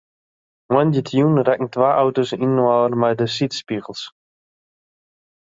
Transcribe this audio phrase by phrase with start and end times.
[0.71, 4.01] Moandeitejûn rekken twa auto's inoar mei de sydspegels.